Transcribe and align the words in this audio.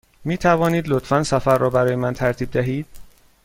می 0.23 0.37
توانید 0.37 0.87
لطفاً 0.87 1.23
سفر 1.23 1.57
را 1.57 1.69
برای 1.69 1.95
من 1.95 2.13
ترتیب 2.13 2.51
دهید؟ 2.51 2.85